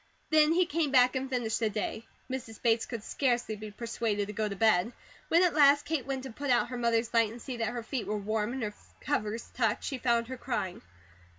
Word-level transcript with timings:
Then 0.31 0.51
he 0.53 0.65
came 0.65 0.89
back 0.89 1.15
and 1.15 1.29
finished 1.29 1.59
the 1.59 1.69
day. 1.69 2.07
Mrs. 2.27 2.59
Bates 2.59 2.87
could 2.87 3.03
scarcely 3.03 3.55
be 3.55 3.69
persuaded 3.69 4.25
to 4.25 4.33
go 4.33 4.49
to 4.49 4.55
bed. 4.55 4.93
When 5.27 5.43
at 5.43 5.53
last 5.53 5.85
Kate 5.85 6.07
went 6.07 6.23
to 6.23 6.31
put 6.31 6.49
out 6.49 6.69
her 6.69 6.77
mother's 6.79 7.13
light, 7.13 7.31
and 7.31 7.39
see 7.39 7.57
that 7.57 7.67
her 7.67 7.83
feet 7.83 8.07
were 8.07 8.17
warm 8.17 8.51
and 8.51 8.63
her 8.63 8.73
covers 8.99 9.51
tucked, 9.53 9.83
she 9.83 9.99
found 9.99 10.27
her 10.27 10.37
crying. 10.37 10.81